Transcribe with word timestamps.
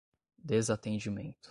desatendimento 0.37 1.37